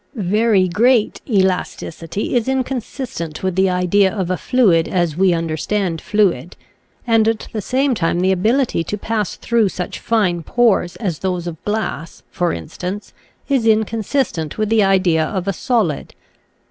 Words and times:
Very 0.15 0.67
great 0.67 1.21
elasticity 1.29 2.35
is 2.35 2.47
inconsistent 2.47 3.43
with 3.43 3.55
the 3.55 3.69
idea 3.69 4.11
of 4.11 4.31
a 4.31 4.35
fluid 4.35 4.87
as 4.87 5.15
we 5.15 5.31
understand 5.31 6.01
fluid; 6.01 6.55
and 7.05 7.27
at 7.27 7.47
the 7.53 7.61
same 7.61 7.93
time 7.93 8.19
the 8.21 8.31
ability 8.31 8.83
to 8.83 8.97
pass 8.97 9.35
through 9.35 9.69
such 9.69 9.99
fine 9.99 10.41
pores 10.41 10.95
as 10.95 11.19
those 11.19 11.45
of 11.45 11.63
glass, 11.65 12.23
for 12.31 12.51
instance, 12.51 13.13
is 13.47 13.67
inconsistent 13.67 14.57
with 14.57 14.69
the 14.69 14.81
idea 14.83 15.23
of 15.23 15.47
a 15.47 15.53
solid. 15.53 16.15